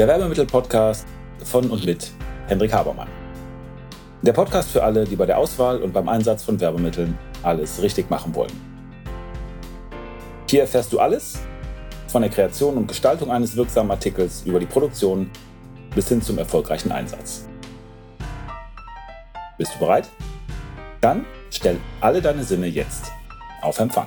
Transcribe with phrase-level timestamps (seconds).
[0.00, 1.06] Der Werbemittel-Podcast
[1.44, 2.10] von und mit
[2.46, 3.08] Hendrik Habermann.
[4.22, 8.08] Der Podcast für alle, die bei der Auswahl und beim Einsatz von Werbemitteln alles richtig
[8.08, 8.50] machen wollen.
[10.48, 11.40] Hier erfährst du alles
[12.08, 15.30] von der Kreation und Gestaltung eines wirksamen Artikels über die Produktion
[15.94, 17.46] bis hin zum erfolgreichen Einsatz.
[19.58, 20.08] Bist du bereit?
[21.02, 23.12] Dann stell alle deine Sinne jetzt
[23.60, 24.06] auf Empfang.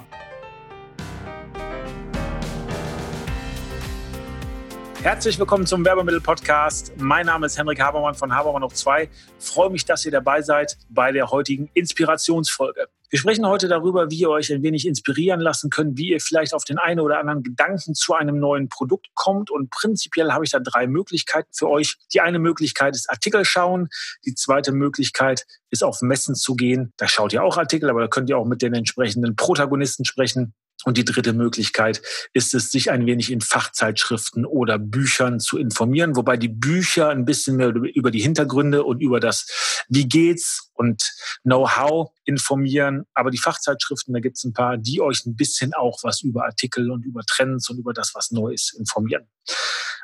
[5.03, 6.93] Herzlich willkommen zum Werbemittel-Podcast.
[6.95, 9.09] Mein Name ist Henrik Habermann von Habermann auf 2.
[9.38, 12.88] Freue mich, dass ihr dabei seid bei der heutigen Inspirationsfolge.
[13.09, 16.53] Wir sprechen heute darüber, wie ihr euch ein wenig inspirieren lassen könnt, wie ihr vielleicht
[16.53, 19.52] auf den einen oder anderen Gedanken zu einem neuen Produkt kommt.
[19.52, 21.98] Und prinzipiell habe ich da drei Möglichkeiten für euch.
[22.13, 23.90] Die eine Möglichkeit ist Artikel schauen.
[24.23, 26.93] Die zweite Möglichkeit ist auf Messen zu gehen.
[26.95, 30.54] Da schaut ihr auch Artikel, aber da könnt ihr auch mit den entsprechenden Protagonisten sprechen.
[30.86, 32.02] Und die dritte Möglichkeit
[32.34, 37.26] ist es, sich ein wenig in Fachzeitschriften oder Büchern zu informieren, wobei die Bücher ein
[37.26, 41.13] bisschen mehr über die Hintergründe und über das Wie geht's und
[41.44, 43.05] Know-how informieren.
[43.13, 46.46] Aber die Fachzeitschriften, da gibt es ein paar, die euch ein bisschen auch was über
[46.46, 49.27] Artikel und über Trends und über das, was neu ist, informieren.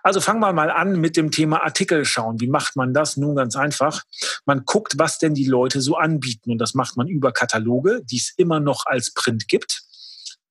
[0.02, 2.40] Also fangen wir mal an mit dem Thema Artikel schauen.
[2.40, 3.18] Wie macht man das?
[3.18, 4.04] Nun ganz einfach.
[4.46, 6.52] Man guckt, was denn die Leute so anbieten.
[6.52, 9.89] Und das macht man über Kataloge, die es immer noch als Print gibt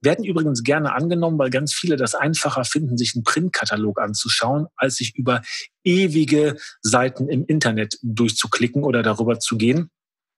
[0.01, 4.97] werden übrigens gerne angenommen, weil ganz viele das einfacher finden, sich einen Printkatalog anzuschauen, als
[4.97, 5.43] sich über
[5.85, 9.91] ewige Seiten im Internet durchzuklicken oder darüber zu gehen.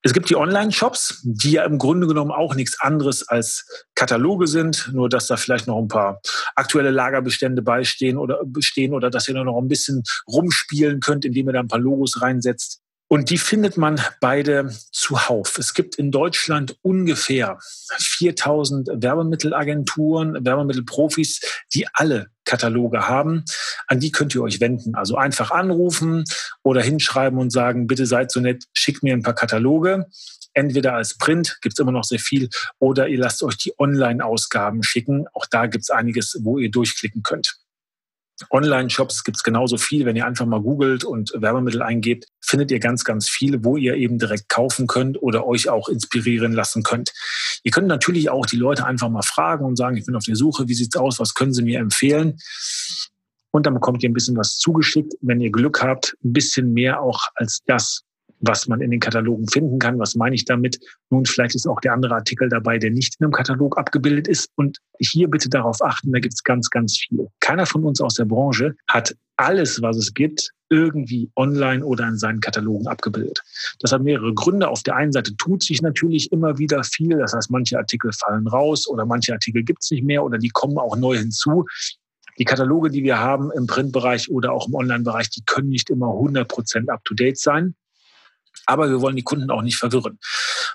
[0.02, 4.90] Es gibt die Online-Shops, die ja im Grunde genommen auch nichts anderes als Kataloge sind,
[4.94, 6.22] nur dass da vielleicht noch ein paar
[6.54, 11.52] aktuelle Lagerbestände beistehen oder bestehen oder dass ihr noch ein bisschen rumspielen könnt, indem ihr
[11.52, 12.79] da ein paar Logos reinsetzt.
[13.12, 15.58] Und die findet man beide zuhauf.
[15.58, 17.58] Es gibt in Deutschland ungefähr
[17.98, 21.40] 4000 Werbemittelagenturen, Werbemittelprofis,
[21.74, 23.44] die alle Kataloge haben.
[23.88, 24.94] An die könnt ihr euch wenden.
[24.94, 26.22] Also einfach anrufen
[26.62, 30.06] oder hinschreiben und sagen, bitte seid so nett, schickt mir ein paar Kataloge.
[30.52, 32.48] Entweder als Print gibt's immer noch sehr viel
[32.78, 35.26] oder ihr lasst euch die Online-Ausgaben schicken.
[35.32, 37.59] Auch da gibt's einiges, wo ihr durchklicken könnt.
[38.50, 40.06] Online-Shops gibt es genauso viel.
[40.06, 43.94] Wenn ihr einfach mal googelt und Werbemittel eingebt, findet ihr ganz, ganz viel, wo ihr
[43.94, 47.12] eben direkt kaufen könnt oder euch auch inspirieren lassen könnt.
[47.62, 50.36] Ihr könnt natürlich auch die Leute einfach mal fragen und sagen, ich bin auf der
[50.36, 52.38] Suche, wie sieht's aus, was können Sie mir empfehlen?
[53.52, 57.00] Und dann bekommt ihr ein bisschen was zugeschickt, wenn ihr Glück habt, ein bisschen mehr
[57.02, 58.02] auch als das,
[58.40, 59.98] was man in den Katalogen finden kann.
[59.98, 60.78] Was meine ich damit?
[61.10, 64.50] Nun, vielleicht ist auch der andere Artikel dabei, der nicht in einem Katalog abgebildet ist.
[64.56, 67.28] Und hier bitte darauf achten, da gibt es ganz, ganz viel.
[67.40, 72.16] Keiner von uns aus der Branche hat alles, was es gibt, irgendwie online oder in
[72.16, 73.42] seinen Katalogen abgebildet.
[73.80, 74.68] Das hat mehrere Gründe.
[74.68, 77.18] Auf der einen Seite tut sich natürlich immer wieder viel.
[77.18, 80.50] Das heißt, manche Artikel fallen raus oder manche Artikel gibt es nicht mehr oder die
[80.50, 81.64] kommen auch neu hinzu.
[82.38, 86.06] Die Kataloge, die wir haben im Printbereich oder auch im Online-Bereich, die können nicht immer
[86.06, 87.74] 100% up-to-date sein.
[88.70, 90.20] Aber wir wollen die Kunden auch nicht verwirren.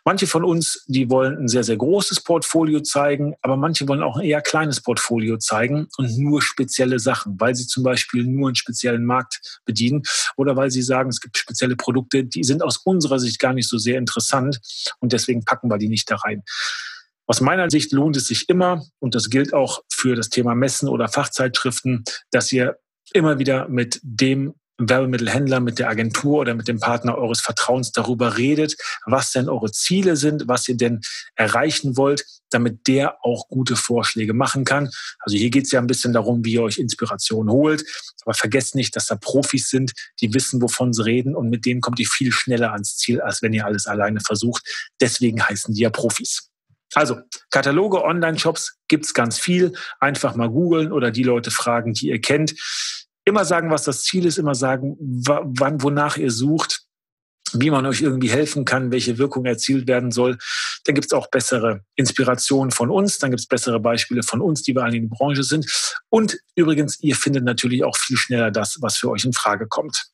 [0.04, 4.18] Manche von uns, die wollen ein sehr, sehr großes Portfolio zeigen, aber manche wollen auch
[4.18, 8.56] ein eher kleines Portfolio zeigen und nur spezielle Sachen, weil sie zum Beispiel nur einen
[8.56, 10.04] speziellen Markt bedienen
[10.36, 13.70] oder weil sie sagen, es gibt spezielle Produkte, die sind aus unserer Sicht gar nicht
[13.70, 14.60] so sehr interessant
[15.00, 16.44] und deswegen packen wir die nicht da rein.
[17.28, 20.90] Aus meiner Sicht lohnt es sich immer, und das gilt auch für das Thema Messen
[20.90, 22.78] oder Fachzeitschriften, dass ihr
[23.14, 28.38] immer wieder mit dem Werbemittelhändler, mit der Agentur oder mit dem Partner eures Vertrauens darüber
[28.38, 28.76] redet,
[29.06, 31.02] was denn eure Ziele sind, was ihr denn
[31.36, 34.90] erreichen wollt, damit der auch gute Vorschläge machen kann.
[35.20, 37.86] Also hier geht es ja ein bisschen darum, wie ihr euch Inspiration holt.
[38.26, 41.82] Aber vergesst nicht, dass da Profis sind, die wissen, wovon sie reden und mit denen
[41.82, 44.64] kommt ihr viel schneller ans Ziel, als wenn ihr alles alleine versucht.
[45.00, 46.50] Deswegen heißen die ja Profis.
[46.94, 47.20] Also,
[47.50, 49.74] Kataloge, Online-Shops gibt's ganz viel.
[50.00, 52.54] Einfach mal googeln oder die Leute fragen, die ihr kennt
[53.26, 56.86] immer sagen, was das Ziel ist, immer sagen, wann, wonach ihr sucht,
[57.54, 60.38] wie man euch irgendwie helfen kann, welche Wirkung erzielt werden soll.
[60.86, 64.64] Dann gibt es auch bessere Inspirationen von uns, dann gibt es bessere Beispiele von uns,
[64.64, 65.66] die wir alle in der Branche sind.
[66.10, 70.06] Und übrigens, ihr findet natürlich auch viel schneller das, was für euch in Frage kommt.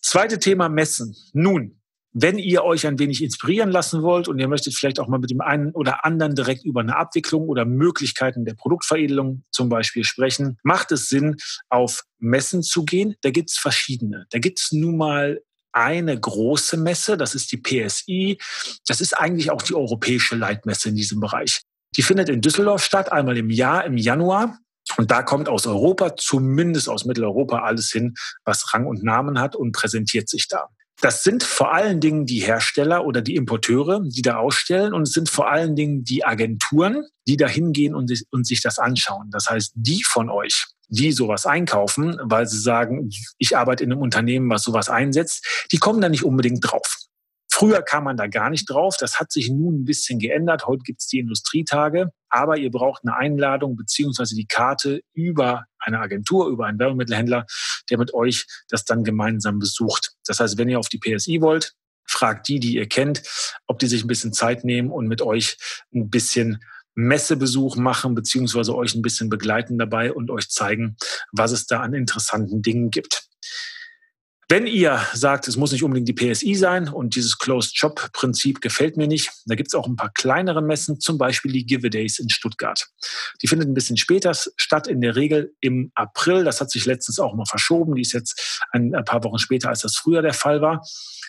[0.00, 1.14] Zweite Thema Messen.
[1.32, 1.77] Nun,
[2.12, 5.30] wenn ihr euch ein wenig inspirieren lassen wollt und ihr möchtet vielleicht auch mal mit
[5.30, 10.58] dem einen oder anderen direkt über eine Abwicklung oder Möglichkeiten der Produktveredelung zum Beispiel sprechen,
[10.62, 11.36] macht es Sinn,
[11.68, 13.14] auf Messen zu gehen.
[13.20, 14.26] Da gibt es verschiedene.
[14.30, 15.40] Da gibt es nun mal
[15.72, 18.38] eine große Messe, das ist die PSI.
[18.86, 21.62] Das ist eigentlich auch die europäische Leitmesse in diesem Bereich.
[21.96, 24.58] Die findet in Düsseldorf statt, einmal im Jahr, im Januar.
[24.96, 28.14] Und da kommt aus Europa, zumindest aus Mitteleuropa, alles hin,
[28.44, 30.68] was Rang und Namen hat und präsentiert sich da.
[31.00, 35.12] Das sind vor allen Dingen die Hersteller oder die Importeure, die da ausstellen und es
[35.12, 39.30] sind vor allen Dingen die Agenturen, die da hingehen und, und sich das anschauen.
[39.30, 44.02] Das heißt, die von euch, die sowas einkaufen, weil sie sagen, ich arbeite in einem
[44.02, 46.96] Unternehmen, was sowas einsetzt, die kommen da nicht unbedingt drauf.
[47.50, 48.96] Früher kam man da gar nicht drauf.
[48.98, 50.66] Das hat sich nun ein bisschen geändert.
[50.66, 52.10] Heute gibt es die Industrietage.
[52.28, 57.46] Aber ihr braucht eine Einladung beziehungsweise die Karte über eine Agentur, über einen Werbemittelhändler,
[57.90, 60.12] der mit euch das dann gemeinsam besucht.
[60.26, 61.74] Das heißt, wenn ihr auf die PSI wollt,
[62.06, 63.22] fragt die, die ihr kennt,
[63.66, 65.56] ob die sich ein bisschen Zeit nehmen und mit euch
[65.94, 66.62] ein bisschen
[66.94, 70.96] Messebesuch machen, beziehungsweise euch ein bisschen begleiten dabei und euch zeigen,
[71.32, 73.28] was es da an interessanten Dingen gibt.
[74.50, 79.06] Wenn ihr sagt, es muss nicht unbedingt die PSI sein und dieses Closed-Shop-Prinzip gefällt mir
[79.06, 82.30] nicht, da gibt es auch ein paar kleinere Messen, zum Beispiel die Give Days in
[82.30, 82.88] Stuttgart.
[83.42, 86.44] Die findet ein bisschen später statt, in der Regel im April.
[86.44, 87.94] Das hat sich letztens auch mal verschoben.
[87.94, 90.82] Die ist jetzt ein, paar Wochen später, als das früher der Fall war.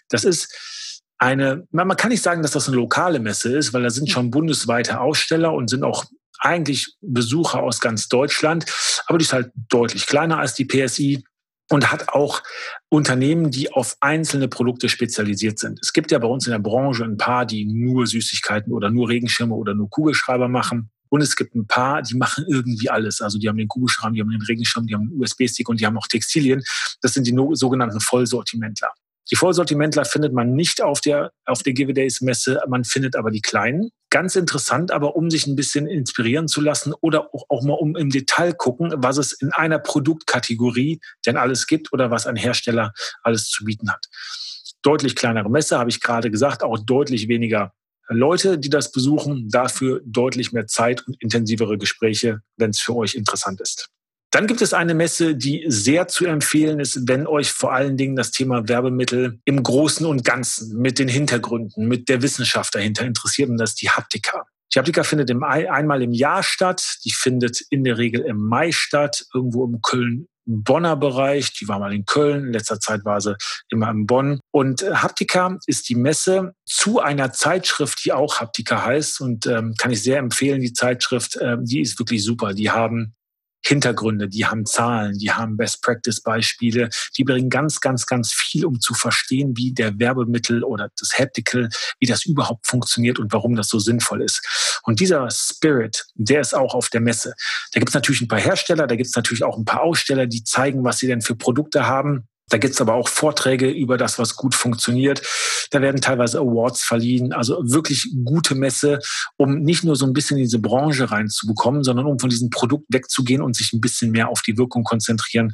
[0.08, 3.90] Das ist eine, man kann nicht sagen, dass das eine lokale Messe ist, weil da
[3.90, 6.06] sind schon bundesweite Aussteller und sind auch
[6.40, 8.66] eigentlich Besucher aus ganz Deutschland.
[9.08, 11.22] Aber die ist halt deutlich kleiner als die PSI
[11.70, 12.44] und hat auch
[12.90, 15.80] Unternehmen, die auf einzelne Produkte spezialisiert sind.
[15.82, 19.10] Es gibt ja bei uns in der Branche ein paar, die nur Süßigkeiten oder nur
[19.10, 20.90] Regenschirme oder nur Kugelschreiber machen.
[21.10, 23.22] Und es gibt ein paar, die machen irgendwie alles.
[23.22, 25.86] Also die haben den Kugelschreiber, die haben den Regenschirm, die haben einen USB-Stick und die
[25.86, 26.64] haben auch Textilien.
[27.02, 28.92] Das sind die sogenannten Vollsortimentler.
[29.32, 33.30] Die Vollsortimentler findet man nicht auf der, auf der Give Days Messe, man findet aber
[33.30, 33.92] die kleinen.
[34.10, 37.96] Ganz interessant, aber um sich ein bisschen inspirieren zu lassen oder auch, auch mal um
[37.96, 42.92] im Detail gucken, was es in einer Produktkategorie denn alles gibt oder was ein Hersteller
[43.22, 44.08] alles zu bieten hat.
[44.82, 47.74] Deutlich kleinere Messe, habe ich gerade gesagt, auch deutlich weniger
[48.08, 53.14] Leute, die das besuchen, dafür deutlich mehr Zeit und intensivere Gespräche, wenn es für euch
[53.14, 53.90] interessant ist.
[54.32, 58.16] Dann gibt es eine Messe, die sehr zu empfehlen ist, wenn euch vor allen Dingen
[58.16, 63.50] das Thema Werbemittel im Großen und Ganzen mit den Hintergründen, mit der Wissenschaft dahinter interessiert
[63.50, 64.46] und das ist die Haptika.
[64.74, 66.98] Die Haptika findet im, einmal im Jahr statt.
[67.04, 71.54] Die findet in der Regel im Mai statt, irgendwo im Köln Bonner Bereich.
[71.54, 72.48] Die war mal in Köln.
[72.48, 73.36] In letzter Zeit war sie
[73.70, 74.40] immer in Bonn.
[74.52, 79.76] Und äh, Haptika ist die Messe zu einer Zeitschrift, die auch Haptika heißt und ähm,
[79.78, 80.62] kann ich sehr empfehlen.
[80.62, 82.54] Die Zeitschrift, äh, die ist wirklich super.
[82.54, 83.14] Die haben
[83.66, 88.94] Hintergründe, die haben Zahlen, die haben Best-Practice-Beispiele, die bringen ganz, ganz, ganz viel, um zu
[88.94, 91.70] verstehen, wie der Werbemittel oder das Haptical,
[92.00, 94.80] wie das überhaupt funktioniert und warum das so sinnvoll ist.
[94.84, 97.34] Und dieser Spirit, der ist auch auf der Messe.
[97.74, 100.26] Da gibt es natürlich ein paar Hersteller, da gibt es natürlich auch ein paar Aussteller,
[100.26, 102.28] die zeigen, was sie denn für Produkte haben.
[102.50, 105.22] Da gibt's aber auch Vorträge über das, was gut funktioniert.
[105.72, 107.32] Da werden teilweise Awards verliehen.
[107.34, 109.00] Also wirklich gute Messe,
[109.38, 112.86] um nicht nur so ein bisschen in diese Branche reinzubekommen, sondern um von diesem Produkt
[112.90, 115.54] wegzugehen und sich ein bisschen mehr auf die Wirkung konzentrieren.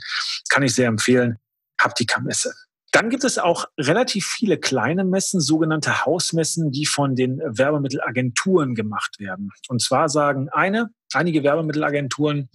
[0.50, 1.38] Kann ich sehr empfehlen.
[1.80, 2.53] Haptika-Messe.
[2.95, 9.19] Dann gibt es auch relativ viele kleine Messen, sogenannte Hausmessen, die von den Werbemittelagenturen gemacht
[9.19, 9.51] werden.
[9.68, 12.50] Und zwar sagen eine, einige Werbemittelagenturen,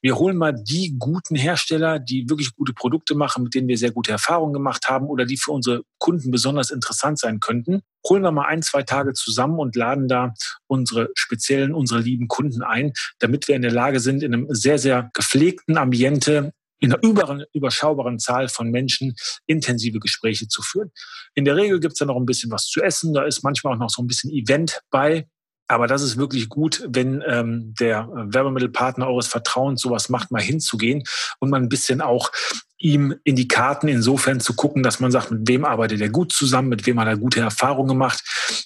[0.00, 3.90] wir holen mal die guten Hersteller, die wirklich gute Produkte machen, mit denen wir sehr
[3.90, 7.82] gute Erfahrungen gemacht haben oder die für unsere Kunden besonders interessant sein könnten.
[8.08, 10.32] Holen wir mal ein, zwei Tage zusammen und laden da
[10.66, 14.78] unsere speziellen, unsere lieben Kunden ein, damit wir in der Lage sind, in einem sehr,
[14.78, 16.54] sehr gepflegten Ambiente
[16.84, 19.14] in einer überschaubaren Zahl von Menschen
[19.46, 20.90] intensive Gespräche zu führen.
[21.34, 23.74] In der Regel gibt es da noch ein bisschen was zu essen, da ist manchmal
[23.74, 25.26] auch noch so ein bisschen Event bei.
[25.66, 31.04] Aber das ist wirklich gut, wenn ähm, der Werbemittelpartner eures Vertrauens sowas macht, mal hinzugehen
[31.38, 32.30] und man ein bisschen auch
[32.76, 36.32] ihm in die Karten insofern zu gucken, dass man sagt, mit wem arbeitet er gut
[36.32, 38.22] zusammen, mit wem hat er gute Erfahrungen gemacht.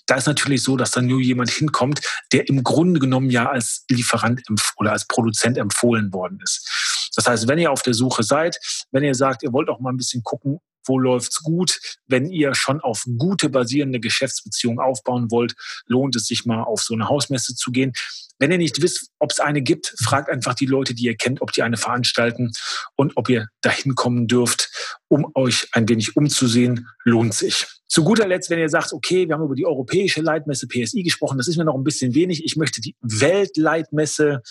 [0.07, 2.00] Da ist natürlich so, dass dann nur jemand hinkommt,
[2.33, 4.42] der im Grunde genommen ja als Lieferant
[4.76, 6.98] oder als Produzent empfohlen worden ist.
[7.18, 8.60] Das heißt, wenn ihr auf der Suche seid,
[8.92, 11.80] wenn ihr sagt, ihr wollt auch mal ein bisschen gucken, wo läuft's gut.
[12.06, 15.54] Wenn ihr schon auf gute basierende Geschäftsbeziehungen aufbauen wollt,
[15.87, 17.92] lohnt es sich mal auf so eine Hausmesse zu gehen.
[18.38, 21.42] Wenn ihr nicht wisst, ob es eine gibt, fragt einfach die Leute, die ihr kennt,
[21.42, 22.52] ob die eine veranstalten
[22.94, 24.70] und ob ihr dahin kommen dürft,
[25.08, 27.66] um euch ein wenig umzusehen, lohnt sich.
[27.88, 31.38] Zu guter Letzt, wenn ihr sagt, okay, wir haben über die europäische Leitmesse PSI gesprochen,
[31.38, 34.42] das ist mir noch ein bisschen wenig, ich möchte die Weltleitmesse,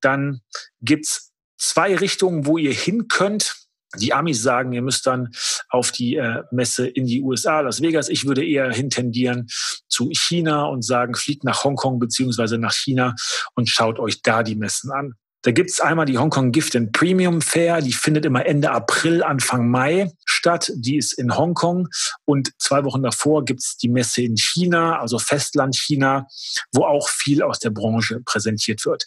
[0.00, 0.40] dann
[0.80, 1.25] gibt's
[1.56, 3.56] zwei Richtungen, wo ihr hin könnt.
[3.98, 5.30] Die Amis sagen, ihr müsst dann
[5.68, 8.08] auf die äh, Messe in die USA, Las Vegas.
[8.08, 9.46] Ich würde eher hintendieren
[9.88, 13.14] zu China und sagen, fliegt nach Hongkong beziehungsweise nach China
[13.54, 15.14] und schaut euch da die Messen an.
[15.46, 19.70] Da gibt's einmal die Hongkong Gift and Premium Fair, die findet immer Ende April, Anfang
[19.70, 20.72] Mai statt.
[20.74, 21.86] Die ist in Hongkong
[22.24, 26.26] und zwei Wochen davor gibt's die Messe in China, also Festland China,
[26.72, 29.06] wo auch viel aus der Branche präsentiert wird.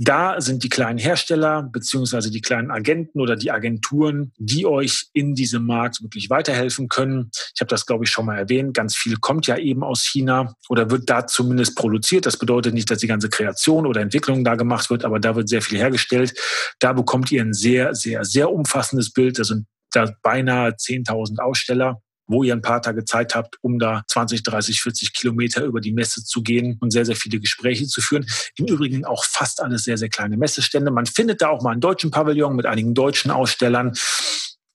[0.00, 5.34] Da sind die kleinen Hersteller beziehungsweise die kleinen Agenten oder die Agenturen, die euch in
[5.34, 7.30] diesem Markt wirklich weiterhelfen können.
[7.54, 8.74] Ich habe das, glaube ich, schon mal erwähnt.
[8.74, 12.26] Ganz viel kommt ja eben aus China oder wird da zumindest produziert.
[12.26, 15.48] Das bedeutet nicht, dass die ganze Kreation oder Entwicklung da gemacht wird, aber da wird
[15.48, 16.32] sehr viel hergestellt.
[16.78, 19.40] Da bekommt ihr ein sehr, sehr, sehr umfassendes Bild.
[19.40, 24.04] Da sind da beinahe 10.000 Aussteller wo ihr ein paar Tage Zeit habt, um da
[24.06, 28.00] 20, 30, 40 Kilometer über die Messe zu gehen und sehr, sehr viele Gespräche zu
[28.00, 28.26] führen.
[28.56, 30.90] Im Übrigen auch fast alles sehr, sehr kleine Messestände.
[30.90, 33.94] Man findet da auch mal einen deutschen Pavillon mit einigen deutschen Ausstellern.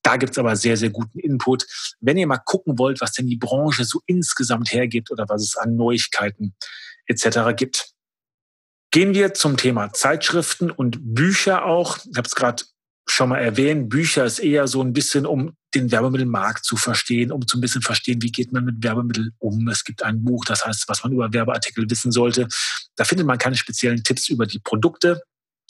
[0.01, 1.65] Da gibt's aber sehr, sehr guten Input.
[2.01, 5.55] Wenn ihr mal gucken wollt, was denn die Branche so insgesamt hergibt oder was es
[5.55, 6.55] an Neuigkeiten
[7.05, 7.55] etc.
[7.55, 7.93] gibt.
[8.91, 11.97] Gehen wir zum Thema Zeitschriften und Bücher auch.
[11.97, 12.63] Ich habe es gerade
[13.13, 17.45] schon mal erwähnt, Bücher ist eher so ein bisschen, um den Werbemittelmarkt zu verstehen, um
[17.47, 19.67] zu ein bisschen verstehen, wie geht man mit Werbemitteln um.
[19.67, 22.47] Es gibt ein Buch, das heißt, was man über Werbeartikel wissen sollte.
[22.95, 25.21] Da findet man keine speziellen Tipps über die Produkte.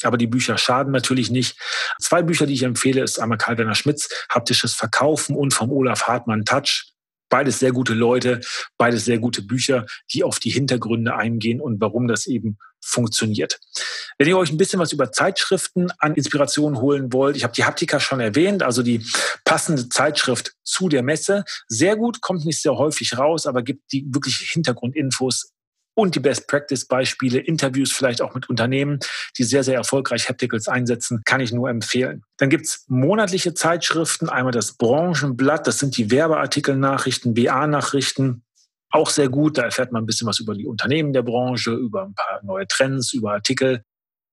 [0.04, 1.58] Aber die Bücher schaden natürlich nicht.
[2.02, 6.46] Zwei Bücher, die ich empfehle, ist einmal Karl-Werner Schmitz, Haptisches Verkaufen und vom Olaf Hartmann
[6.46, 6.94] Touch.
[7.30, 8.42] Beides sehr gute Leute,
[8.78, 13.60] beides sehr gute Bücher, die auf die Hintergründe eingehen und warum das eben funktioniert.
[14.18, 17.64] Wenn ihr euch ein bisschen was über Zeitschriften an Inspiration holen wollt, ich habe die
[17.64, 19.06] Haptika schon erwähnt, also die
[19.46, 21.46] passende Zeitschrift zu der Messe.
[21.68, 25.54] Sehr gut, kommt nicht sehr häufig raus, aber gibt die wirklich Hintergrundinfos
[25.96, 29.00] und die Best Practice Beispiele, Interviews vielleicht auch mit Unternehmen,
[29.38, 32.24] die sehr, sehr erfolgreich Hapticals einsetzen, kann ich nur empfehlen.
[32.38, 38.43] Dann gibt's monatliche Zeitschriften, einmal das Branchenblatt, das sind die Werbeartikelnachrichten, BA-Nachrichten,
[38.94, 39.58] auch sehr gut.
[39.58, 42.68] Da erfährt man ein bisschen was über die Unternehmen der Branche, über ein paar neue
[42.68, 43.84] Trends, über Artikel.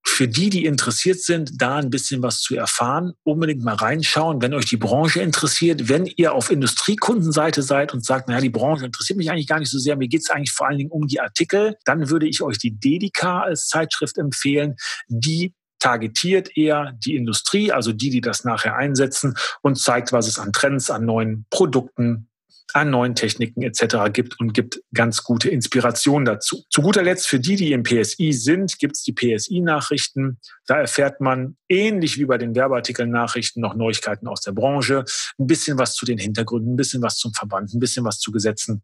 [0.07, 4.55] Für die, die interessiert sind, da ein bisschen was zu erfahren, unbedingt mal reinschauen, wenn
[4.55, 5.91] euch die Branche interessiert.
[5.91, 9.71] Wenn ihr auf Industriekundenseite seid und sagt, naja, die Branche interessiert mich eigentlich gar nicht
[9.71, 12.41] so sehr, mir geht es eigentlich vor allen Dingen um die Artikel, dann würde ich
[12.41, 14.77] euch die Dedica als Zeitschrift empfehlen,
[15.09, 20.39] die targetiert eher die Industrie, also die, die das nachher einsetzen und zeigt, was es
[20.39, 22.30] an Trends, an neuen Produkten,
[22.75, 24.13] an neuen Techniken etc.
[24.13, 26.65] gibt und gibt ganz gute Inspiration dazu.
[26.71, 30.39] Zu guter Letzt für die, die im PSI sind, gibt es die PSI-Nachrichten.
[30.67, 35.05] Da erfährt man ähnlich wie bei den Werbeartikeln-Nachrichten noch Neuigkeiten aus der Branche,
[35.39, 38.33] ein bisschen was zu den Hintergründen, ein bisschen was zum Verband, ein bisschen was zu
[38.33, 38.83] Gesetzen.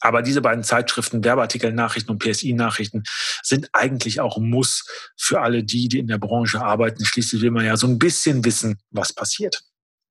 [0.00, 3.02] Aber diese beiden Zeitschriften, Werbeartikel-Nachrichten und PSI-Nachrichten,
[3.42, 7.04] sind eigentlich auch ein Muss für alle die, die in der Branche arbeiten.
[7.04, 9.62] Schließlich will man ja so ein bisschen wissen, was passiert.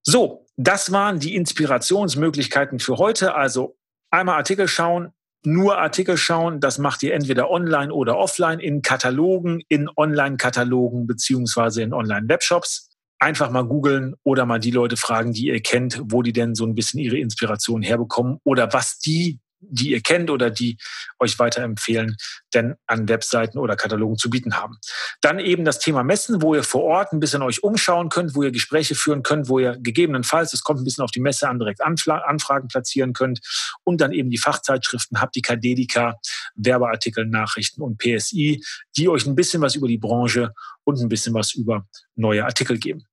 [0.04, 3.36] So, das waren die Inspirationsmöglichkeiten für heute.
[3.36, 3.78] Also
[4.10, 5.14] einmal Artikel schauen,
[5.46, 6.60] nur Artikel schauen.
[6.60, 12.90] Das macht ihr entweder online oder offline in Katalogen, in Online-Katalogen beziehungsweise in Online-Webshops.
[13.20, 16.66] Einfach mal googeln oder mal die Leute fragen, die ihr kennt, wo die denn so
[16.66, 20.78] ein bisschen ihre Inspiration herbekommen oder was die die ihr kennt oder die
[21.20, 22.16] euch weiterempfehlen,
[22.54, 24.78] denn an Webseiten oder Katalogen zu bieten haben.
[25.22, 28.44] Dann eben das Thema Messen, wo ihr vor Ort ein bisschen euch umschauen könnt, wo
[28.44, 31.60] ihr Gespräche führen könnt, wo ihr gegebenenfalls, es kommt ein bisschen auf die Messe an,
[31.60, 33.40] direkt Anfragen platzieren könnt.
[33.84, 36.16] Und dann eben die Fachzeitschriften Haptika, Dedica,
[36.56, 38.64] Werbeartikel, Nachrichten und PSI,
[38.96, 41.86] die euch ein bisschen was über die Branche und ein bisschen was über
[42.16, 43.06] neue Artikel geben.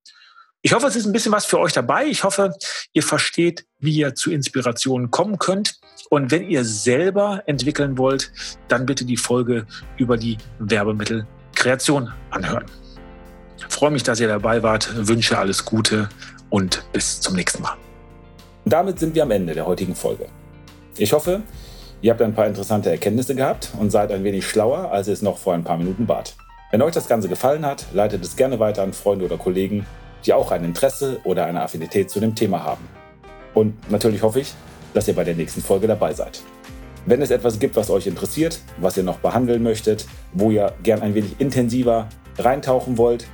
[0.66, 2.06] Ich hoffe, es ist ein bisschen was für euch dabei.
[2.06, 2.54] Ich hoffe,
[2.94, 5.78] ihr versteht, wie ihr zu Inspirationen kommen könnt.
[6.09, 8.33] Und wenn ihr selber entwickeln wollt,
[8.68, 9.66] dann bitte die Folge
[9.99, 12.64] über die Werbemittelkreation anhören.
[13.59, 16.09] Ich freue mich, dass ihr dabei wart, wünsche alles Gute
[16.49, 17.76] und bis zum nächsten Mal.
[18.64, 20.28] Damit sind wir am Ende der heutigen Folge.
[20.97, 21.42] Ich hoffe,
[22.00, 25.21] ihr habt ein paar interessante Erkenntnisse gehabt und seid ein wenig schlauer, als ihr es
[25.21, 26.35] noch vor ein paar Minuten wart.
[26.71, 29.87] Wenn euch das Ganze gefallen hat, leitet es gerne weiter an Freunde oder Kollegen,
[30.26, 32.88] die auch ein Interesse oder eine Affinität zu dem Thema haben.
[33.52, 34.52] Und natürlich hoffe ich,
[34.94, 36.42] dass ihr bei der nächsten Folge dabei seid.
[37.06, 41.02] Wenn es etwas gibt, was euch interessiert, was ihr noch behandeln möchtet, wo ihr gern
[41.02, 43.26] ein wenig intensiver reintauchen wollt,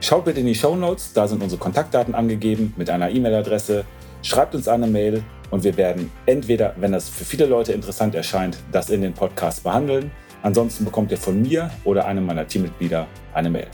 [0.00, 3.84] schaut bitte in die Show Notes, da sind unsere Kontaktdaten angegeben mit einer E-Mail-Adresse.
[4.22, 8.58] Schreibt uns eine Mail und wir werden entweder, wenn das für viele Leute interessant erscheint,
[8.72, 10.10] das in den Podcast behandeln.
[10.42, 13.68] Ansonsten bekommt ihr von mir oder einem meiner Teammitglieder eine Mail.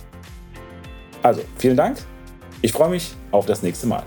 [1.22, 1.98] Also, vielen Dank.
[2.62, 4.02] Ich freue mich auf das nächste Mal.